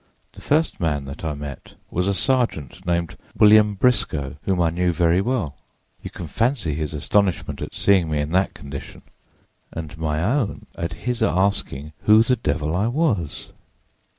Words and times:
The 0.33 0.41
first 0.41 0.79
man 0.79 1.05
that 1.05 1.23
I 1.23 1.35
met 1.35 1.75
was 1.91 2.07
a 2.07 2.15
sergeant 2.15 2.87
named 2.87 3.15
William 3.37 3.75
Briscoe, 3.75 4.37
whom 4.45 4.59
I 4.59 4.71
knew 4.71 4.91
very 4.91 5.21
well. 5.21 5.57
You 6.01 6.09
can 6.09 6.25
fancy 6.25 6.73
his 6.73 6.95
astonishment 6.95 7.61
at 7.61 7.75
seeing 7.75 8.09
me 8.09 8.19
in 8.19 8.31
that 8.31 8.55
condition, 8.55 9.03
and 9.71 9.95
my 9.99 10.23
own 10.23 10.65
at 10.73 10.93
his 11.05 11.21
asking 11.21 11.93
who 12.05 12.23
the 12.23 12.35
devil 12.35 12.75
I 12.75 12.87
was. 12.87 13.49